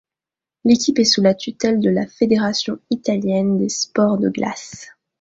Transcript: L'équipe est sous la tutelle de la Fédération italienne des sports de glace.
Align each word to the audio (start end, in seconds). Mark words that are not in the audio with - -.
L'équipe 0.63 0.97
est 0.97 1.03
sous 1.05 1.21
la 1.21 1.35
tutelle 1.35 1.79
de 1.79 1.91
la 1.91 2.07
Fédération 2.07 2.79
italienne 2.89 3.59
des 3.59 3.69
sports 3.69 4.17
de 4.17 4.29
glace. 4.29 4.87